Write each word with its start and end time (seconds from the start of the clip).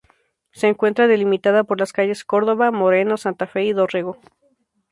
Se 0.49 0.65
encuentra 0.67 1.05
delimitada 1.05 1.63
por 1.63 1.79
las 1.79 1.93
calles 1.93 2.25
Córdoba, 2.25 2.71
Moreno, 2.71 3.17
Santa 3.17 3.45
Fe 3.45 3.65
y 3.65 3.71
Dorrego. 3.73 4.17